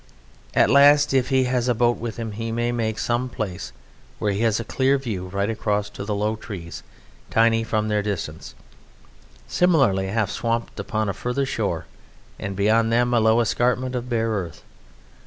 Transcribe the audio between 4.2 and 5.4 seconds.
he has a clear view